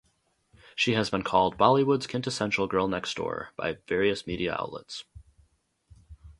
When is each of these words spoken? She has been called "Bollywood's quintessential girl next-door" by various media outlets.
She 0.75 0.93
has 0.95 1.11
been 1.11 1.21
called 1.21 1.59
"Bollywood's 1.59 2.07
quintessential 2.07 2.65
girl 2.65 2.87
next-door" 2.87 3.49
by 3.55 3.77
various 3.87 4.25
media 4.25 4.51
outlets. 4.57 5.03